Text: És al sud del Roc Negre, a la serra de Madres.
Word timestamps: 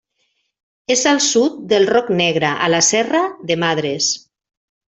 És 0.95 1.03
al 1.11 1.21
sud 1.25 1.59
del 1.73 1.85
Roc 1.91 2.09
Negre, 2.23 2.51
a 2.69 2.71
la 2.77 2.81
serra 2.89 3.21
de 3.51 3.59
Madres. 3.67 4.09